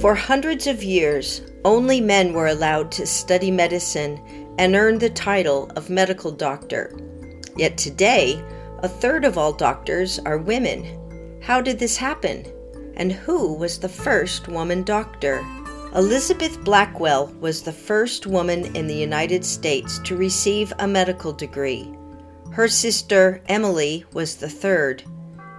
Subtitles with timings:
[0.00, 4.18] For hundreds of years, only men were allowed to study medicine
[4.58, 6.96] and earn the title of medical doctor.
[7.54, 8.42] Yet today,
[8.78, 11.40] a third of all doctors are women.
[11.42, 12.46] How did this happen?
[12.96, 15.44] And who was the first woman doctor?
[15.94, 21.94] Elizabeth Blackwell was the first woman in the United States to receive a medical degree.
[22.52, 25.02] Her sister, Emily, was the third.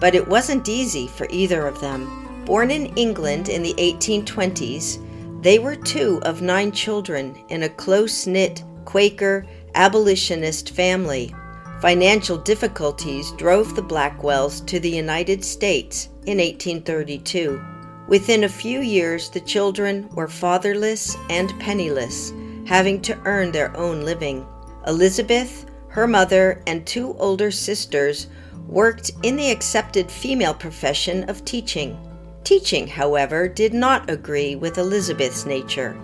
[0.00, 2.21] But it wasn't easy for either of them.
[2.44, 8.26] Born in England in the 1820s, they were two of nine children in a close
[8.26, 11.32] knit Quaker abolitionist family.
[11.80, 17.62] Financial difficulties drove the Blackwells to the United States in 1832.
[18.08, 22.32] Within a few years, the children were fatherless and penniless,
[22.66, 24.44] having to earn their own living.
[24.88, 28.26] Elizabeth, her mother, and two older sisters
[28.66, 31.96] worked in the accepted female profession of teaching.
[32.44, 35.96] Teaching, however, did not agree with Elizabeth's nature.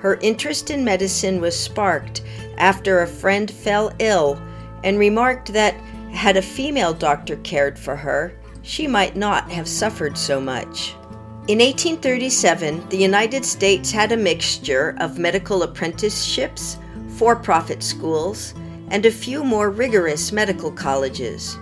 [0.00, 2.22] Her interest in medicine was sparked
[2.58, 4.40] after a friend fell ill
[4.84, 5.74] and remarked that
[6.12, 10.94] had a female doctor cared for her, she might not have suffered so much.
[11.48, 16.78] In 1837, the United States had a mixture of medical apprenticeships,
[17.16, 18.54] for profit schools,
[18.88, 21.56] and a few more rigorous medical colleges.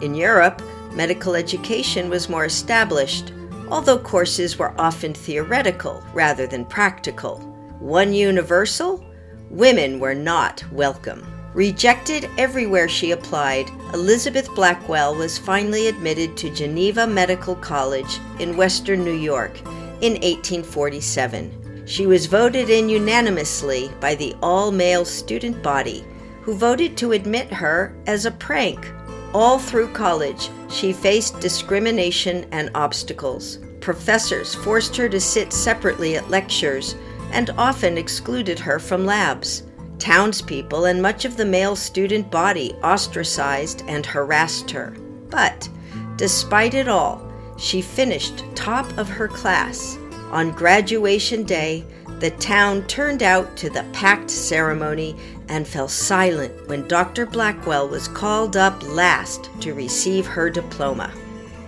[0.00, 0.62] In Europe,
[0.94, 3.32] medical education was more established,
[3.70, 7.38] although courses were often theoretical rather than practical.
[7.80, 9.04] One universal
[9.50, 11.26] women were not welcome.
[11.54, 19.04] Rejected everywhere she applied, Elizabeth Blackwell was finally admitted to Geneva Medical College in western
[19.04, 19.58] New York
[20.02, 21.84] in 1847.
[21.86, 26.04] She was voted in unanimously by the all male student body,
[26.42, 28.92] who voted to admit her as a prank.
[29.36, 33.58] All through college, she faced discrimination and obstacles.
[33.82, 36.94] Professors forced her to sit separately at lectures
[37.32, 39.64] and often excluded her from labs.
[39.98, 44.96] Townspeople and much of the male student body ostracized and harassed her.
[45.28, 45.68] But,
[46.16, 47.20] despite it all,
[47.58, 49.98] she finished top of her class.
[50.30, 51.84] On graduation day,
[52.18, 55.16] the town turned out to the packed ceremony
[55.48, 57.26] and fell silent when Dr.
[57.26, 61.12] Blackwell was called up last to receive her diploma.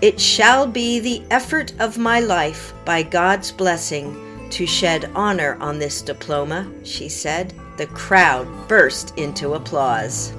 [0.00, 5.78] It shall be the effort of my life, by God's blessing, to shed honor on
[5.78, 7.52] this diploma, she said.
[7.76, 10.32] The crowd burst into applause.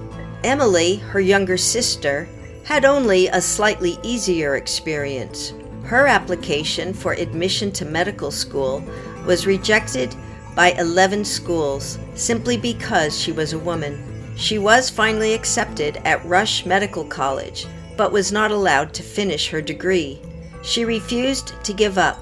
[0.44, 2.28] Emily, her younger sister,
[2.64, 5.54] had only a slightly easier experience.
[5.84, 8.84] Her application for admission to medical school
[9.30, 10.16] was rejected
[10.56, 14.34] by 11 schools simply because she was a woman.
[14.36, 19.62] She was finally accepted at Rush Medical College, but was not allowed to finish her
[19.62, 20.20] degree.
[20.64, 22.18] She refused to give up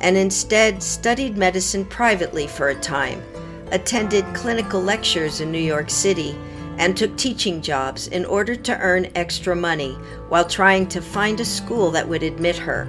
[0.00, 3.22] and instead studied medicine privately for a time,
[3.70, 6.36] attended clinical lectures in New York City,
[6.78, 9.92] and took teaching jobs in order to earn extra money
[10.28, 12.88] while trying to find a school that would admit her.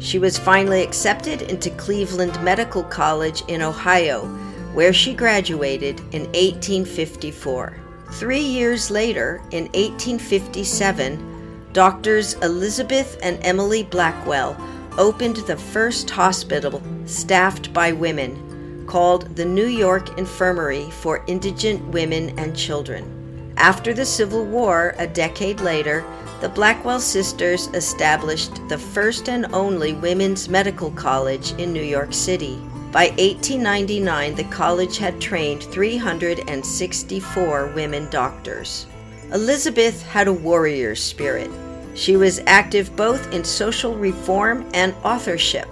[0.00, 4.26] She was finally accepted into Cleveland Medical College in Ohio,
[4.72, 7.76] where she graduated in 1854.
[8.12, 14.56] Three years later, in 1857, Doctors Elizabeth and Emily Blackwell
[14.96, 22.36] opened the first hospital staffed by women called the New York Infirmary for Indigent Women
[22.38, 23.19] and Children.
[23.60, 26.02] After the Civil War, a decade later,
[26.40, 32.58] the Blackwell sisters established the first and only women's medical college in New York City.
[32.90, 38.86] By 1899, the college had trained 364 women doctors.
[39.30, 41.50] Elizabeth had a warrior spirit.
[41.94, 45.68] She was active both in social reform and authorship,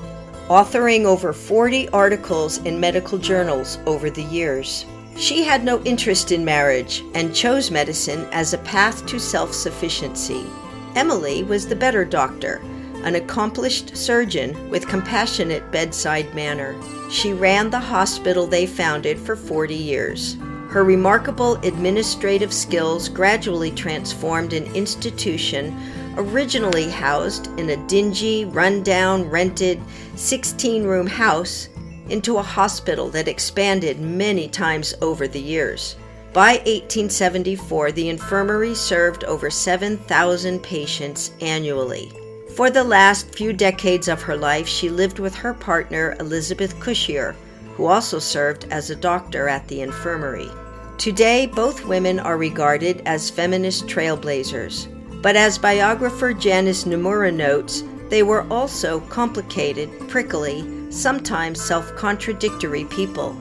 [0.50, 4.84] authoring over 40 articles in medical journals over the years.
[5.18, 10.46] She had no interest in marriage and chose medicine as a path to self sufficiency.
[10.94, 12.62] Emily was the better doctor,
[13.02, 16.76] an accomplished surgeon with compassionate bedside manner.
[17.10, 20.36] She ran the hospital they founded for 40 years.
[20.68, 25.76] Her remarkable administrative skills gradually transformed an institution
[26.16, 29.80] originally housed in a dingy, rundown, rented
[30.14, 31.68] 16 room house
[32.08, 35.96] into a hospital that expanded many times over the years.
[36.32, 42.12] By 1874, the infirmary served over 7,000 patients annually.
[42.54, 47.34] For the last few decades of her life, she lived with her partner, Elizabeth Cushier,
[47.76, 50.50] who also served as a doctor at the infirmary.
[50.98, 54.88] Today, both women are regarded as feminist trailblazers.
[55.22, 63.36] But as biographer Janice Nimura notes, They were also complicated, prickly, sometimes self contradictory people.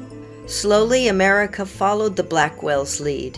[0.45, 3.37] Slowly, America followed the Blackwells' lead.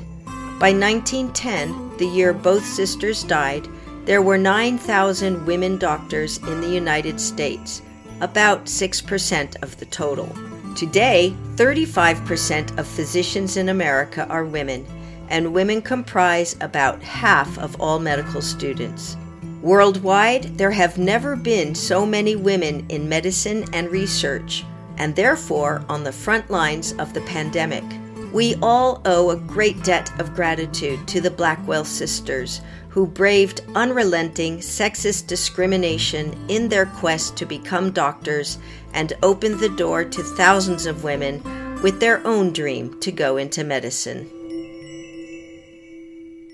[0.60, 3.68] By 1910, the year both sisters died,
[4.06, 7.82] there were 9,000 women doctors in the United States,
[8.22, 10.36] about 6% of the total.
[10.76, 14.86] Today, 35% of physicians in America are women,
[15.30, 19.16] and women comprise about half of all medical students.
[19.62, 24.64] Worldwide, there have never been so many women in medicine and research,
[24.98, 27.84] and therefore on the front lines of the pandemic.
[28.32, 34.60] We all owe a great debt of gratitude to the Blackwell sisters who braved unrelenting
[34.60, 38.60] sexist discrimination in their quest to become doctors
[38.94, 41.44] and opened the door to thousands of women
[41.82, 44.39] with their own dream to go into medicine.